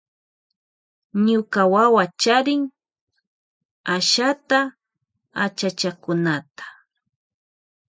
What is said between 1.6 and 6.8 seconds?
wawa charin ashtaka achachakunata.